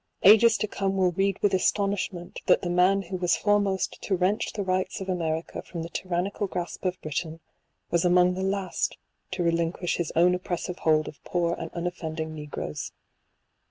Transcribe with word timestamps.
"ages 0.23 0.57
to 0.57 0.67
come 0.67 0.97
will 0.97 1.11
read 1.11 1.37
with 1.43 1.53
astonishment,'' 1.53 2.41
that 2.47 2.63
the 2.63 2.71
man 2.71 3.03
who 3.03 3.17
Was 3.17 3.37
foremost 3.37 4.01
to 4.01 4.15
wrench 4.15 4.51
the 4.51 4.63
rights 4.63 4.99
of 4.99 5.07
America 5.09 5.61
from 5.61 5.83
the 5.83 5.89
tyrannical 5.89 6.47
grasp 6.47 6.83
of 6.85 6.99
Britain, 7.03 7.39
was 7.91 8.03
among 8.03 8.33
the 8.33 8.41
last 8.41 8.97
to 9.29 9.43
relinquish 9.43 9.97
his 9.97 10.11
own 10.15 10.33
oppressive 10.33 10.79
hold 10.79 11.07
of 11.07 11.23
poor 11.23 11.53
and 11.53 11.69
unoffending 11.75 12.33
negroes. 12.33 12.93